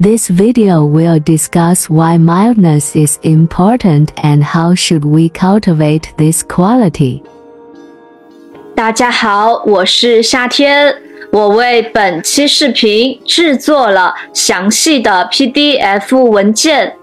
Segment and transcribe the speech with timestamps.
[0.00, 7.20] This video will discuss why mildness is important and how should we cultivate this quality.
[8.76, 10.94] 大家好，我是夏天。
[11.32, 16.94] 我为本期视频制作了详细的 PDF 文件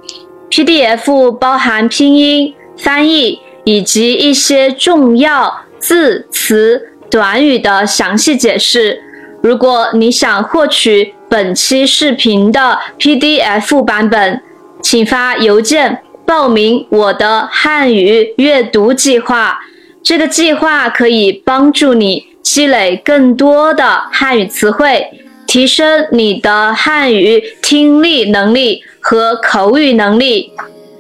[0.49, 6.81] ，PDF 包含拼音、翻译以及一些重要字词、
[7.11, 9.01] 短语的详细解释。
[9.45, 14.41] 如果你想获取本期视频的 PDF 版本，
[14.81, 19.59] 请发邮件报名我的汉语阅读计划。
[20.01, 25.05] 这个计划可以帮助你积累更多的汉语词汇，
[25.45, 30.51] 提升你的汉语听力能力和口语能力。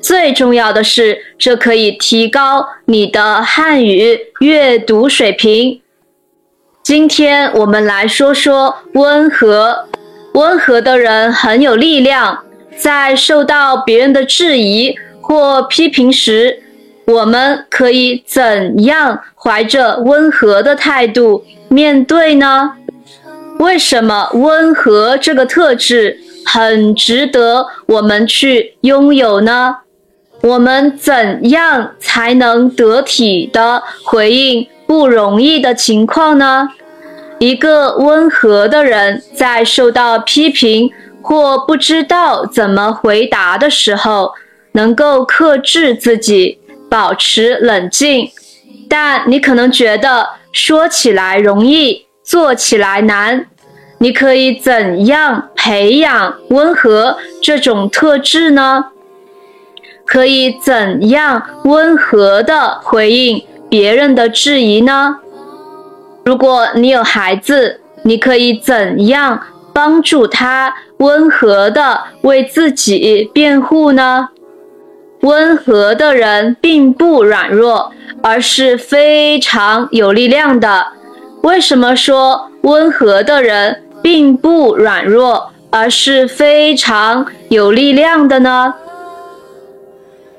[0.03, 5.81] 最重要的是，这可以提高你的汉语阅读水平。
[6.85, 9.87] 今天我们来说说温和。
[10.35, 12.43] 温和的人很有力量，
[12.77, 16.61] 在受到别人的质疑或批评时，
[17.07, 22.73] 我们可以怎样怀着温和的态度面对呢？
[23.57, 29.77] 为什么温和这个特质很值得我们去拥有呢？
[30.43, 36.69] 我们怎样才能得体的回应不容易的情况呢？
[37.39, 40.89] 一个温和的人在受到批评
[41.21, 44.33] 或不知道怎么回答的时候，
[44.71, 48.29] 能够克制自己，保持冷静。
[48.87, 53.47] 但你可能觉得说起来容易，做起来难。
[53.97, 58.85] 你可以怎样培养温和这种特质呢？
[60.05, 63.43] 可以怎样温和的回应
[63.75, 65.17] 别人的质疑呢？
[66.23, 69.41] 如果你有孩子，你可以怎样
[69.73, 74.29] 帮助他温和的为自己辩护呢？
[75.23, 77.91] 温和的人并不软弱，
[78.23, 80.87] 而是非常有力量的。
[81.43, 88.73] 为什么说温和的人并不软弱，而是非常有力量的呢？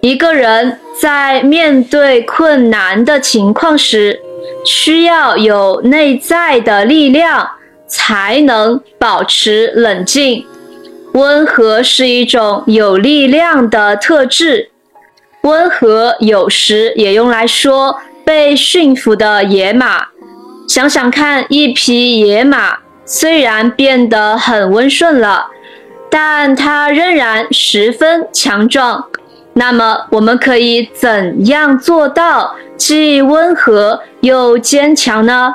[0.00, 4.20] 一个人在面对困难的情况时，
[4.64, 7.48] 需要有内在的力量，
[7.86, 10.44] 才能保持冷静。
[11.12, 14.70] 温和是一种有力量的特质。
[15.42, 20.06] 温和有时也用来说被驯服的野马。
[20.68, 25.46] 想想看，一匹野马虽然变得很温顺了，
[26.10, 29.04] 但它仍然十分强壮。
[29.58, 35.54] 那么，我们可以怎样做到既温和又坚强呢？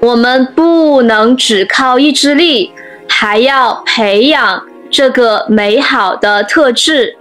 [0.00, 2.72] 我们不能只靠意志力，
[3.08, 7.16] 还要培养这个美好的特质。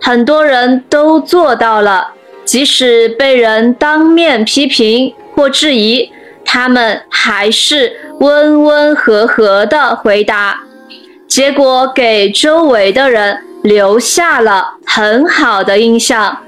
[0.00, 2.08] 很多人都做到了，
[2.44, 6.10] 即使被人当面批评或质疑，
[6.44, 10.64] 他们还是温温和和的回答，
[11.28, 13.44] 结果给周围的人。
[13.62, 16.38] 留下了很好的印象。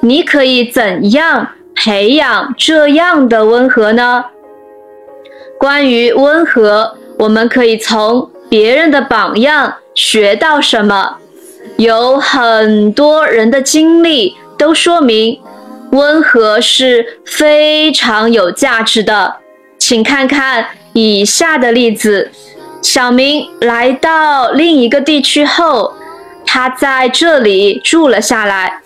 [0.00, 4.26] 你可以怎样培养这样的温和呢？
[5.58, 11.16] 关于温和，我们可以从别人的榜样学到什么？
[11.76, 15.40] 有很多人的经历都说明，
[15.90, 19.36] 温和是非常有价值的。
[19.78, 22.30] 请看看以下的例子：
[22.82, 25.94] 小明来到另一个地区后。
[26.50, 28.80] 他在这里住了下来，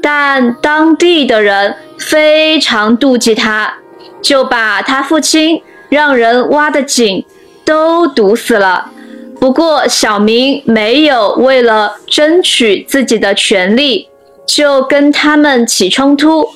[0.00, 3.74] 但当地的人非常妒忌他，
[4.22, 7.22] 就把他父亲让人挖的井
[7.66, 8.90] 都堵死了。
[9.38, 14.08] 不过小明没有为了争取自己的权利
[14.46, 16.48] 就跟他们起冲突，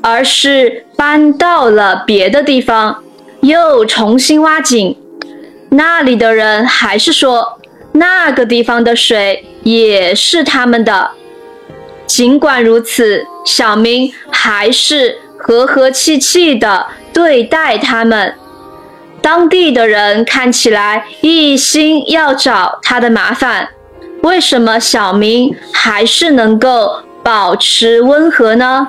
[0.00, 3.02] 而是搬到了别的地方，
[3.40, 4.96] 又重新挖井。
[5.70, 7.58] 那里的人还是说。
[7.98, 11.10] 那个地方的水也是他们的。
[12.06, 18.32] 尽管如此，小明还是和和气气的对待他们。
[19.20, 23.68] 当地的人看起来一心要找他的麻烦。
[24.22, 28.86] 为什么小明还是能够保持温和呢？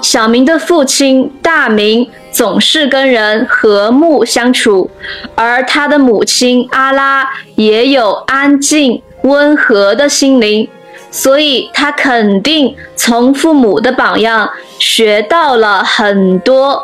[0.00, 4.90] 小明的父亲大明总是跟人和睦相处，
[5.34, 10.68] 而他的母亲阿拉也有安静温和的心灵，
[11.10, 16.82] 所以他肯定从父母的榜样学到了很多。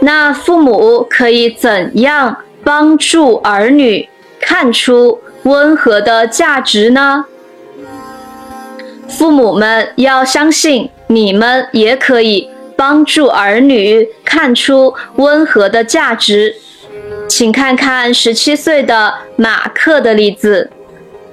[0.00, 4.08] 那父母可以怎样帮助儿女
[4.40, 7.24] 看出温和的价值呢？
[9.08, 16.54] 父母们要相信，你们也可以帮助儿女看出温和的价值。
[17.28, 20.70] 请看看十七岁的马克的例子，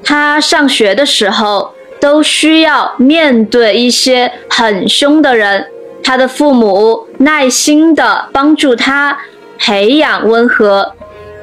[0.07, 5.67] 他上学的时候都需要面对一些很凶的人，
[6.01, 9.17] 他的父母耐心地帮助他
[9.59, 10.93] 培养温和。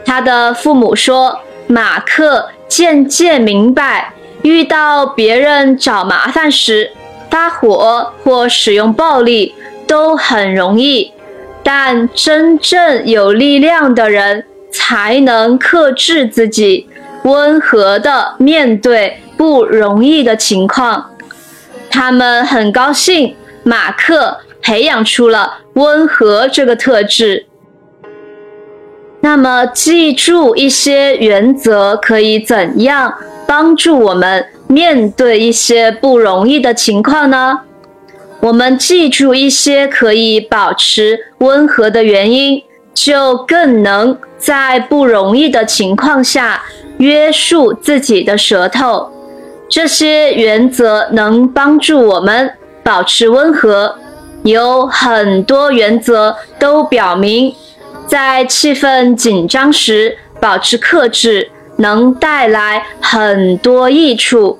[0.06, 4.14] 他的父母说，马克渐渐明白。
[4.40, 6.90] 遇到别人找麻烦时，
[7.30, 9.54] 发火或使用暴力
[9.86, 11.12] 都很容易，
[11.62, 16.88] 但真正有力量的人才能克制自己，
[17.24, 21.10] 温和的面对不容易的情况。
[21.90, 27.46] 他们很高兴，马克培养出了温和这个特质。
[29.20, 33.14] 那么，记住一些原则可以怎样？
[33.46, 37.60] 帮助我们面对一些不容易的情况呢？
[38.40, 42.62] 我们记住一些可以保持温和的原因，
[42.92, 46.62] 就更能在不容易的情况下
[46.98, 49.10] 约束自己的舌头。
[49.68, 52.52] 这些原则能帮助我们
[52.82, 53.96] 保持温和。
[54.42, 57.54] 有很多原则都表明，
[58.06, 61.50] 在气氛紧张时保持克制。
[61.76, 64.56] 能带来很多益处，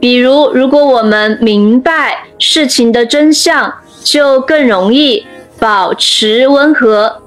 [0.00, 3.72] 比如，如果我们明白事情的真相，
[4.02, 5.24] 就更容易
[5.60, 7.22] 保持温和。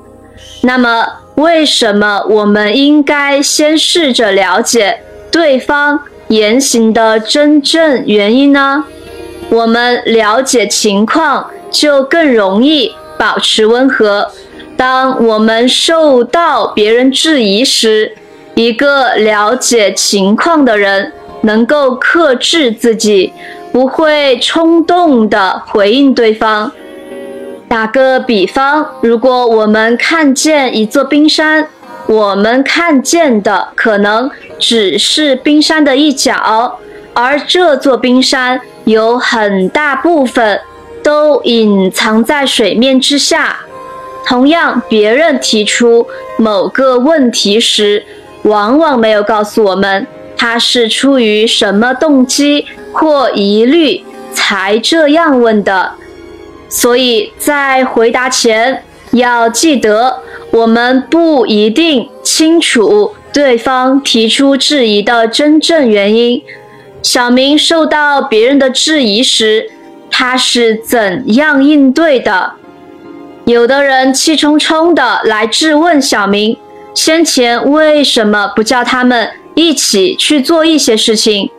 [0.63, 5.01] 那么，为什么我们应该先试着了解
[5.31, 8.85] 对方言行的真正原因呢？
[9.49, 14.29] 我们了解情况，就更容易保持温和。
[14.77, 18.15] 当我们受到别人质疑时，
[18.55, 21.11] 一个了解情况的人
[21.41, 23.33] 能够克制自己，
[23.71, 26.71] 不会冲动的回应对方。
[27.71, 31.65] 打个比方，如果我们看见一座冰山，
[32.05, 34.29] 我们看见的可能
[34.59, 36.77] 只是冰山的一角，
[37.13, 40.59] 而这座冰山有很大部分
[41.01, 43.59] 都隐藏在水面之下。
[44.27, 46.05] 同样，别人提出
[46.37, 48.03] 某个问题时，
[48.41, 54.03] 往往没有告诉我们他是出于什么动机或疑虑
[54.33, 55.93] 才这样问的，
[56.71, 60.21] 所以在回答前要记得，
[60.51, 66.41] 我们不一定清楚对方提出质疑的真正原因。
[67.03, 69.69] 小明受到别人的质疑时，
[70.09, 72.53] 他是怎样应对的？
[73.45, 76.55] 有的人气冲冲的来质问小明。
[76.93, 81.49] 先前为什么不叫他们一起去做一些事情？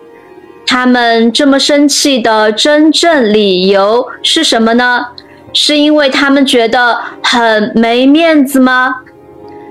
[0.67, 5.07] 他们这么生气的真正理由是什么呢？
[5.53, 8.97] 是因为他们觉得很没面子吗？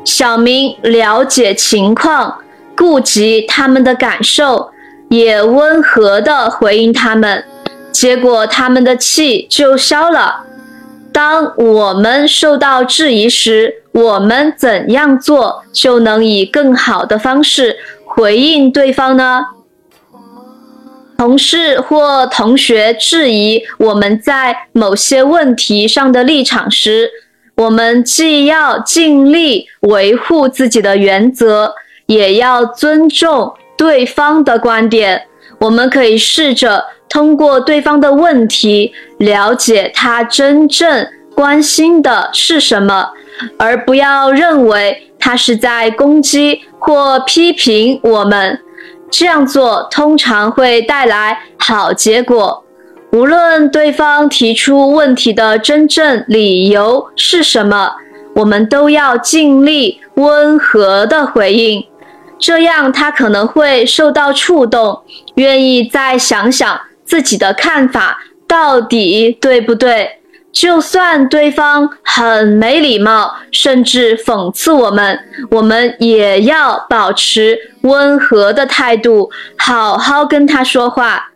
[0.06, 2.40] 小明了解情况，
[2.78, 4.72] 顾及他们的感受，
[5.10, 7.44] 也温和的回应他们，
[7.92, 10.44] 结果他们的气就消了。
[11.12, 19.42] 当我们受到质疑时，我们怎样做就能以更好的方式回应对方呢？
[21.22, 27.12] 同事或同学质疑我们在某些问题上的立场时，
[27.58, 31.76] 我们既要尽力维护自己的原则，
[32.08, 35.28] 也要尊重对方的观点。
[35.60, 43.12] 我们可以试着通过对方的问题了解他真正关心的是什么。
[43.60, 48.60] 而不要认为他是在攻击或批评我们，
[49.12, 52.66] 这样做通常会带来好结果。
[53.12, 57.92] 无论对方提出问题的真正理由是什么，
[58.36, 61.86] 我们都要尽力温和的回应，
[62.40, 65.02] 这样他可能会受到触动，
[65.36, 70.21] 愿意再想想自己的看法到底对不对。
[70.52, 81.32] 就算对方很没礼貌，甚至讽刺我们，我们也要保持温和的态度，好好跟他说话。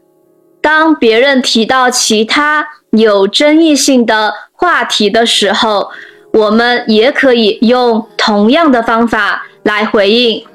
[0.61, 5.91] 当别人提到其他有争议性的话题的时候，
[6.33, 10.45] 我们也可以用同样的方法来回应。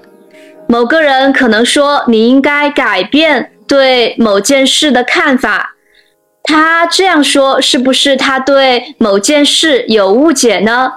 [0.68, 5.74] 某个人可能说：“你应该改变对某件事的看法。”
[6.50, 10.92] 他这样说，是不是他对某件事有误解呢？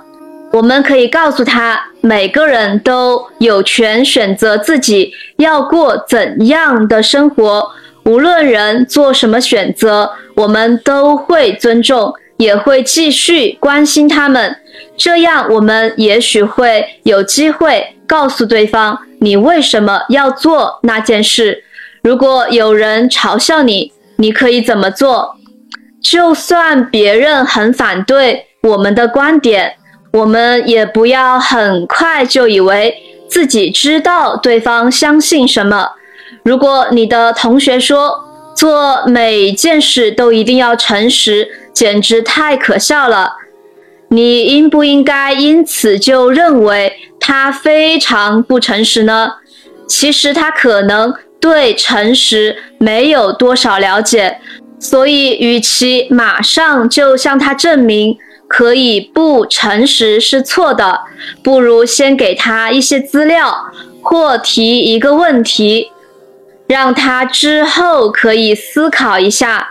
[0.52, 7.70] 我们可以告诉他，每个人都有权选择自己要过怎样的生活。
[8.06, 14.58] 无论人做什么选择，我们都会尊重，也会继续关心他们。
[14.98, 21.64] 这样，我们也许会有机会告诉对方你为什么要做那件事。
[22.02, 25.38] 如果有人嘲笑你，你可以怎么做？
[26.04, 29.78] 就算别人很反对我们的观点。
[30.12, 32.96] 我们也不要很快就以为
[33.28, 35.94] 自己知道对方相信什么。
[36.44, 38.24] 如果你的同学说
[38.56, 43.34] 做每件事都一定要诚实，简直太可笑了，
[44.10, 49.34] 你应不应该因此就认为他非常不诚实呢？
[49.88, 54.38] 其实他可能对诚实没有多少了解，
[54.84, 58.18] 所以与其马上就向他证明。
[58.46, 61.00] 可以不诚实是错的，
[61.44, 65.90] 不如先给他一些资料，或提一个问题，
[66.68, 69.70] 让他之后可以思考一下。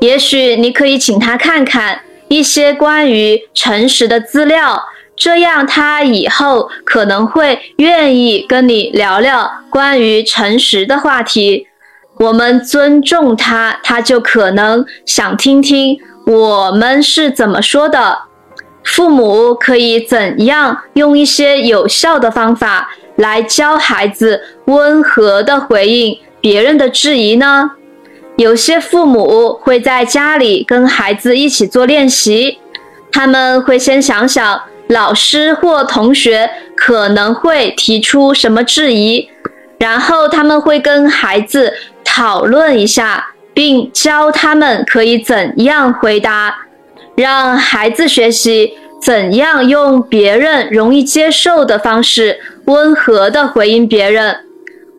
[0.00, 4.82] 也许你可以请他看看一些关于诚实的资料，
[5.14, 11.68] 这样他以后可能会愿意跟你聊聊关于诚实的话题。
[12.20, 15.98] 我们尊重他，他就可能想听听。
[16.26, 18.18] 我们是怎么说的？
[18.84, 27.70] 父母可以怎样用一些有效的方法来教孩子温和的回应别人的质疑呢？
[28.36, 32.58] 有些父母会在家里跟孩子一起做练习，
[33.10, 39.28] 他们会先想想老师或同学可能会提出什么质疑，
[39.78, 41.74] 然后他们会跟孩子
[42.20, 43.28] 讨论一下。
[43.52, 46.54] 并教他们可以怎样回答，
[47.16, 54.36] 让孩子学习怎样用别人容易接受的方式温和地回应别人。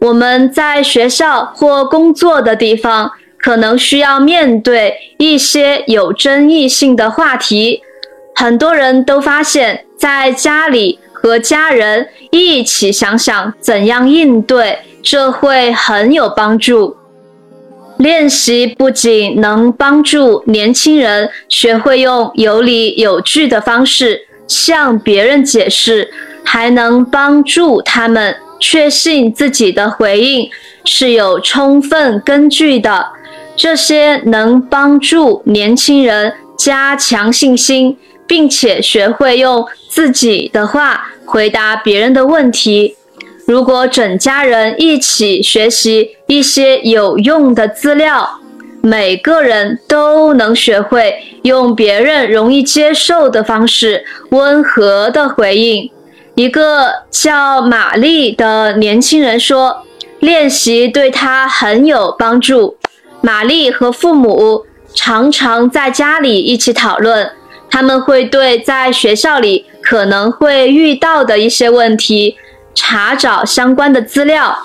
[0.02, 7.82] 我们在学校或工作的地方，可能需要面对一些有争议性的话题。
[8.36, 16.98] 很多人都发现，在家里和家人一起想想怎样应对，这会很有帮助。
[18.02, 26.10] 练习不仅能帮助年轻人学会用有理有据的方式向别人解释，
[26.44, 30.50] 还能帮助他们确信自己的回应
[30.84, 33.06] 是有充分根据的。
[33.56, 42.96] 这些能帮助年轻人加强信心，并且学会用自己的话回答别人的问题。
[43.46, 48.40] 如果整家人一起学习一些有用的资料，
[48.82, 55.92] 每个人都能学会用别人容易接受的方式温和的回应。
[56.36, 59.86] 一个叫玛丽的年轻人说
[60.20, 62.78] ：“练习对他很有帮助。”
[63.22, 67.30] 玛丽和父母常常在家里一起讨论，
[67.70, 72.38] 他们会对在学校里可能会遇到的一些问题。
[72.74, 74.58] 查找相关的资料。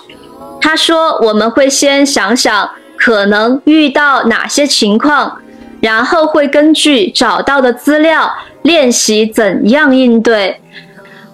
[0.60, 5.40] 他说：“我们会先想想可能遇到哪些情况，
[5.80, 8.32] 然后会根据找到的资料
[8.62, 10.60] 练习怎样应对。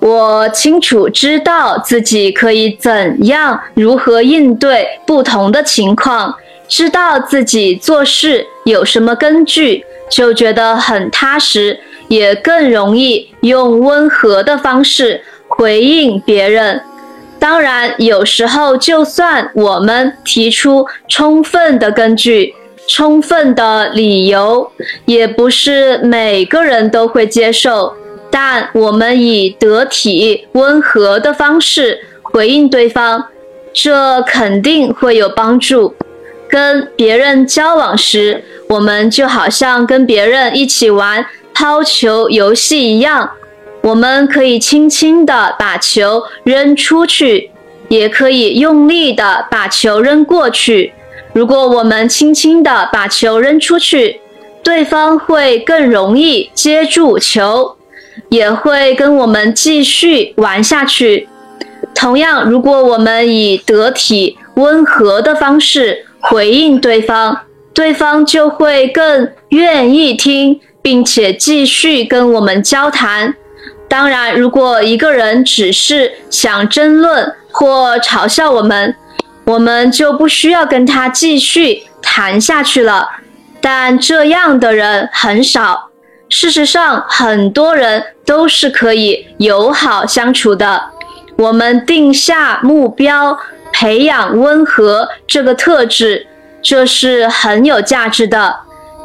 [0.00, 6.34] 我清楚知道自己可以怎样如何应对不同的情况，
[6.68, 15.22] 知道自己做事有什么根据，就觉得很踏实，也更容易用温和的方式。”
[15.56, 16.82] 回应别人，
[17.38, 22.54] 当然有时候，就算我们提出充分的根据、
[22.88, 24.70] 充分的理由，
[25.04, 27.94] 也不是每个人都会接受。
[28.30, 33.26] 但我们以得体、温和的方式回应对方，
[33.74, 35.94] 这肯定会有帮助。
[36.48, 43.30] 跟别人交往时，我们就好像跟别人一起玩抛球游戏一样。
[43.82, 47.50] 我们可以轻轻地把球扔出去，
[47.88, 50.92] 也可以用力地把球扔过去。
[51.32, 54.20] 如果我们轻轻地把球扔出去，
[54.62, 57.76] 对方会更容易接住球，
[58.28, 61.28] 也会跟我们继续玩下去。
[61.94, 67.36] 同样，如果我们以得体、温和的方式回应对方，
[67.74, 73.34] 对方就会更愿意听，并且继续跟我们交谈。
[73.92, 78.96] 当然，如果一个人只是想争论或嘲笑我们，
[79.44, 83.10] 我们就不需要跟他继续谈下去了。
[83.60, 85.90] 但这样的人很少。
[86.30, 90.84] 事实上，很多人都是可以友好相处的。
[91.36, 93.38] 我们定下目标，
[93.74, 96.26] 培养温和这个特质，
[96.62, 98.60] 这是很有价值的。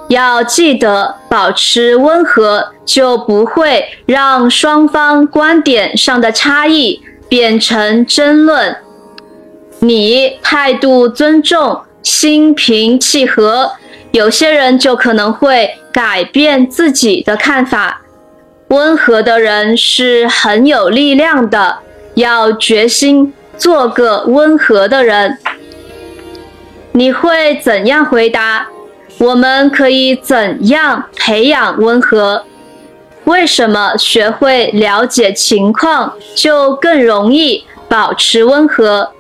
[0.08, 8.78] 要记得保持温和，就不会让双方观点上的差异变成争论。
[9.80, 13.72] 你态度尊重，心平气和，
[14.12, 18.02] 有些人就可能会改变自己的看法。
[18.70, 21.80] 温和的人是很有力量的。
[22.18, 25.38] 要决心做个温和的人。
[26.94, 28.66] 你会怎样回答？
[29.20, 32.44] 我们可以怎样培养温和？
[33.24, 39.12] 为什么学会了解情况就更容易保持温和？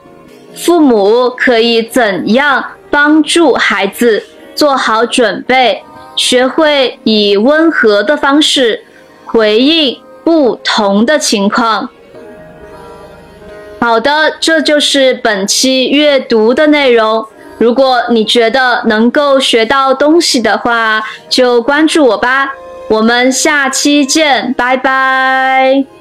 [0.55, 4.23] 父母可以怎样帮助孩子
[4.55, 5.83] 做好准备，
[6.15, 8.83] 学会以温和的方式
[9.25, 11.89] 回应不同的情况？
[13.79, 17.25] 好的，这就是本期阅读的内容。
[17.57, 22.49] 如果你觉得能够学到东西的话，就关注我吧。
[22.89, 25.96] 我们下期见，拜拜。